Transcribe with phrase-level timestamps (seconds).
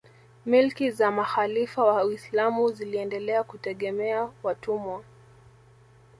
[0.45, 5.03] Milki za makhalifa wa Uislamu ziliendelea kutegemea watumwa